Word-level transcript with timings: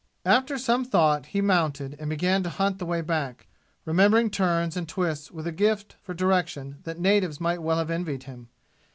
After 0.25 0.57
some 0.57 0.83
thought 0.83 1.27
be 1.31 1.41
mounted 1.41 1.95
and 1.99 2.09
began 2.09 2.41
to 2.41 2.49
hunt 2.49 2.79
the 2.79 2.87
way 2.87 3.01
back, 3.01 3.45
remembering 3.85 4.31
turns 4.31 4.75
and 4.75 4.89
twists 4.89 5.29
with 5.29 5.45
a 5.45 5.51
gift 5.51 5.95
for 6.01 6.15
direction 6.15 6.79
that 6.85 6.97
natives 6.97 7.39
might 7.39 7.61
well 7.61 7.77
have 7.77 7.91
envied 7.91 8.23
him. 8.23 8.49